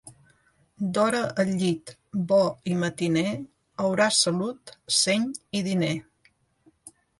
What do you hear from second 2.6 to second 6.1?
i matiner, hauràs salut, seny i diner.